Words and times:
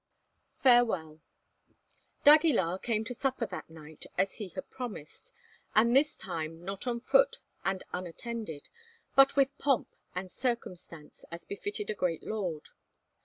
FAREWELL. 0.63 1.21
D'Aguilar 2.23 2.79
came 2.79 3.05
to 3.05 3.13
supper 3.13 3.45
that 3.45 3.69
night 3.69 4.07
as 4.17 4.37
he 4.37 4.47
had 4.49 4.67
promised, 4.71 5.31
and 5.75 5.95
this 5.95 6.17
time 6.17 6.65
not 6.65 6.87
on 6.87 6.99
foot 6.99 7.37
and 7.63 7.83
unattended, 7.93 8.69
but 9.15 9.35
with 9.35 9.55
pomp 9.59 9.93
and 10.15 10.31
circumstance 10.31 11.23
as 11.29 11.45
befitted 11.45 11.91
a 11.91 11.93
great 11.93 12.23
lord. 12.23 12.69